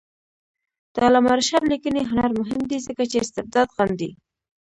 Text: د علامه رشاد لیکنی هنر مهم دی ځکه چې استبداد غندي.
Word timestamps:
د 0.93 0.95
علامه 1.05 1.33
رشاد 1.39 1.63
لیکنی 1.73 2.01
هنر 2.09 2.29
مهم 2.39 2.61
دی 2.69 2.77
ځکه 2.87 3.03
چې 3.11 3.17
استبداد 3.19 3.67
غندي. 3.77 4.11